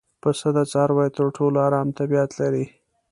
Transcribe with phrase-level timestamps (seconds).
[0.21, 2.65] پسه د څارویو تر ټولو ارام طبیعت لري.